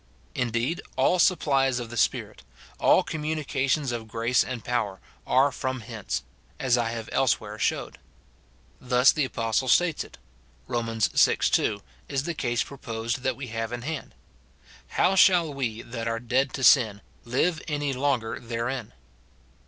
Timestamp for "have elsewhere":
6.89-7.59